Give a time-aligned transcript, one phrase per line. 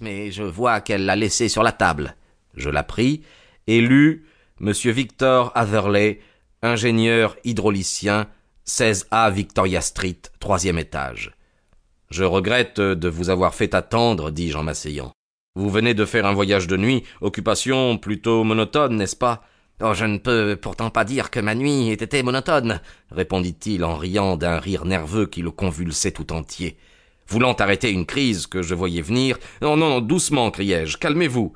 [0.00, 2.16] mais je vois qu'elle l'a laissé sur la table.
[2.54, 3.22] Je la pris
[3.66, 4.26] et lus
[4.58, 6.20] Monsieur Victor Atherley,
[6.62, 8.26] ingénieur hydraulicien,
[8.66, 11.32] 16A Victoria Street, troisième étage.
[12.10, 15.12] Je regrette de vous avoir fait attendre, dis-je en m'asseyant.
[15.54, 19.42] Vous venez de faire un voyage de nuit, occupation plutôt monotone, n'est-ce pas?
[19.82, 22.80] Oh, je ne peux pourtant pas dire que ma nuit ait été monotone,
[23.10, 26.76] répondit-il en riant d'un rire nerveux qui le convulsait tout entier.
[27.30, 31.52] Voulant arrêter une crise que je voyais venir, non, non, doucement, criai-je, calmez-vous.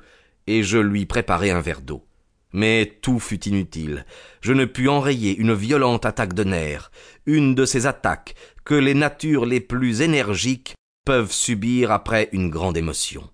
[0.47, 2.05] Et je lui préparai un verre d'eau.
[2.53, 4.05] Mais tout fut inutile.
[4.39, 6.91] Je ne pus enrayer une violente attaque de nerfs,
[7.25, 12.77] une de ces attaques que les natures les plus énergiques peuvent subir après une grande
[12.77, 13.29] émotion.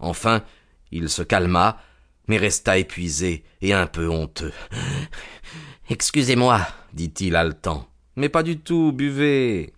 [0.00, 0.42] Enfin,
[0.90, 1.78] il se calma,
[2.26, 4.52] mais resta épuisé et un peu honteux.
[5.90, 7.86] Excusez-moi, dit-il haletant.
[8.16, 9.73] Mais pas du tout, buvez.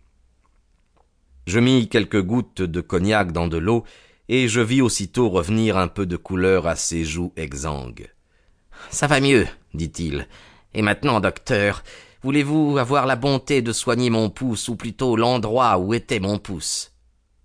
[1.46, 3.84] Je mis quelques gouttes de cognac dans de l'eau,
[4.28, 8.10] et je vis aussitôt revenir un peu de couleur à ses joues exsangues.
[8.90, 10.26] Ça va mieux, dit-il.
[10.74, 11.84] Et maintenant, docteur,
[12.22, 16.92] voulez-vous avoir la bonté de soigner mon pouce, ou plutôt l'endroit où était mon pouce?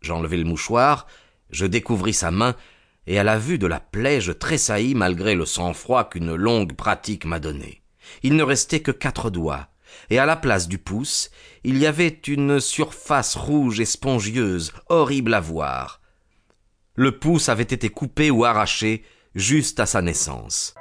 [0.01, 1.05] J'enlevai le mouchoir,
[1.51, 2.55] je découvris sa main,
[3.05, 7.25] et à la vue de la plaie je tressaillis malgré le sang-froid qu'une longue pratique
[7.25, 7.83] m'a donné.
[8.23, 9.67] Il ne restait que quatre doigts,
[10.09, 11.29] et à la place du pouce,
[11.63, 16.01] il y avait une surface rouge et spongieuse, horrible à voir.
[16.95, 19.03] Le pouce avait été coupé ou arraché
[19.35, 20.75] juste à sa naissance.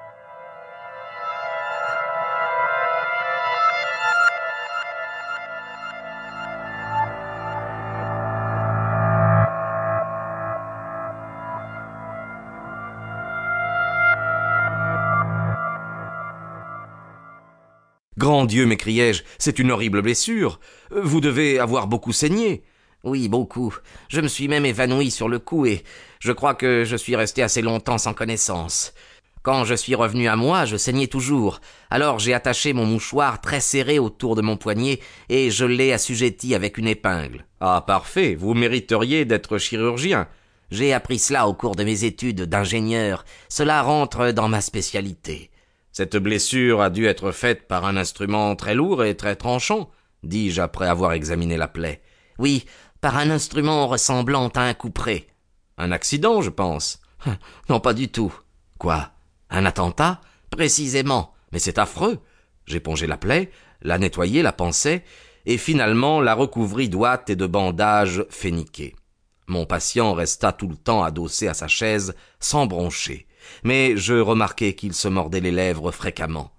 [18.44, 20.60] Dieu, m'écriai-je, c'est une horrible blessure.
[20.90, 22.62] Vous devez avoir beaucoup saigné.
[23.02, 23.74] Oui, beaucoup.
[24.08, 25.82] Je me suis même évanoui sur le coup et
[26.18, 28.92] je crois que je suis resté assez longtemps sans connaissance.
[29.42, 31.60] Quand je suis revenu à moi, je saignais toujours.
[31.88, 35.00] Alors j'ai attaché mon mouchoir très serré autour de mon poignet
[35.30, 37.46] et je l'ai assujetti avec une épingle.
[37.58, 38.34] Ah, parfait.
[38.34, 40.28] Vous mériteriez d'être chirurgien.
[40.70, 43.24] J'ai appris cela au cours de mes études d'ingénieur.
[43.48, 45.50] Cela rentre dans ma spécialité.
[45.92, 49.90] Cette blessure a dû être faite par un instrument très lourd et très tranchant,
[50.22, 52.00] dis-je après avoir examiné la plaie.
[52.38, 52.64] Oui,
[53.00, 55.26] par un instrument ressemblant à un couperet.
[55.78, 57.00] Un accident, je pense.
[57.68, 58.32] Non, pas du tout.
[58.78, 59.10] Quoi?
[59.50, 60.20] Un attentat?
[60.50, 61.34] Précisément.
[61.52, 62.20] Mais c'est affreux.
[62.66, 63.50] J'épongeai la plaie,
[63.82, 65.02] la nettoyai, la pansai,
[65.44, 68.94] et finalement la recouvris d'ouates et de bandages féniqués.
[69.48, 73.26] Mon patient resta tout le temps adossé à sa chaise, sans broncher
[73.64, 76.52] mais je remarquai qu'il se mordait les lèvres fréquemment.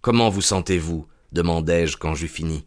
[0.00, 1.06] Comment vous sentez-vous?
[1.32, 2.64] demandai-je quand j'eus fini.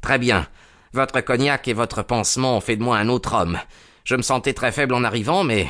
[0.00, 0.48] Très bien.
[0.92, 3.58] Votre cognac et votre pansement ont fait de moi un autre homme.
[4.04, 5.66] Je me sentais très faible en arrivant, mais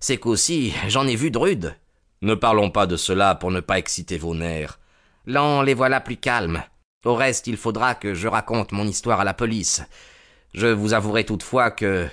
[0.00, 1.76] c'est qu'aussi j'en ai vu de rudes.
[2.22, 4.78] Ne parlons pas de cela pour ne pas exciter vos nerfs.
[5.26, 6.62] Là, les voilà plus calmes.
[7.04, 9.82] Au reste, il faudra que je raconte mon histoire à la police.
[10.54, 12.08] Je vous avouerai toutefois que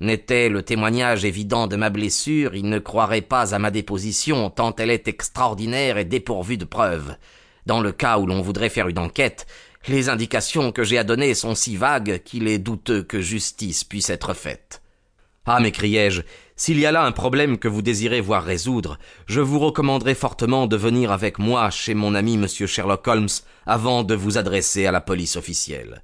[0.00, 4.74] N'était le témoignage évident de ma blessure, il ne croirait pas à ma déposition, tant
[4.76, 7.16] elle est extraordinaire et dépourvue de preuves.
[7.64, 9.46] Dans le cas où l'on voudrait faire une enquête,
[9.88, 14.10] les indications que j'ai à donner sont si vagues qu'il est douteux que justice puisse
[14.10, 14.82] être faite.
[15.46, 16.22] Ah, m'écriai-je,
[16.56, 20.66] s'il y a là un problème que vous désirez voir résoudre, je vous recommanderais fortement
[20.66, 22.48] de venir avec moi chez mon ami M.
[22.48, 23.28] Sherlock Holmes
[23.64, 26.02] avant de vous adresser à la police officielle.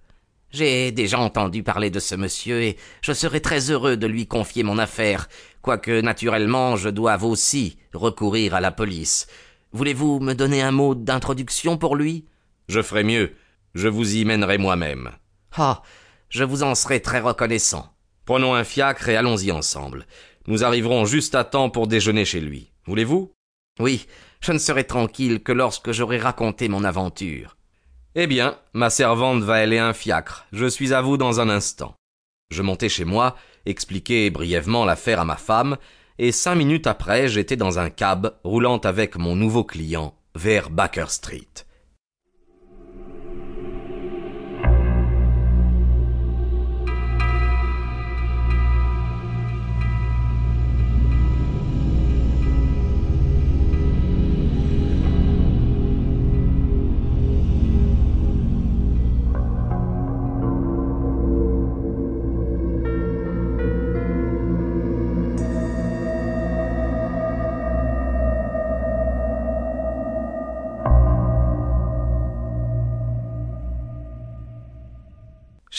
[0.53, 4.63] J'ai déjà entendu parler de ce monsieur et je serais très heureux de lui confier
[4.63, 5.29] mon affaire,
[5.63, 9.27] quoique naturellement je doive aussi recourir à la police.
[9.73, 12.27] Voulez-vous me donner un mot d'introduction pour lui?
[12.69, 13.33] Je ferai mieux.
[13.75, 15.13] Je vous y mènerai moi-même.
[15.57, 15.83] Ah.
[16.29, 17.95] Je vous en serai très reconnaissant.
[18.25, 20.07] Prenons un fiacre et allons-y ensemble.
[20.47, 22.73] Nous arriverons juste à temps pour déjeuner chez lui.
[22.87, 23.33] Voulez-vous?
[23.79, 24.07] Oui,
[24.41, 27.57] je ne serai tranquille que lorsque j'aurai raconté mon aventure.
[28.15, 30.45] Eh bien, ma servante va aller un fiacre.
[30.53, 31.95] Je suis à vous dans un instant.
[32.51, 35.79] Je montai chez moi, expliquai brièvement l'affaire à ma femme,
[36.19, 41.07] et cinq minutes après j'étais dans un cab roulant avec mon nouveau client vers Baker
[41.09, 41.49] Street.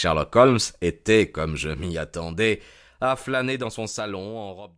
[0.03, 2.61] Sherlock Holmes était, comme je m'y attendais,
[2.99, 4.77] à flâner dans son salon en robe de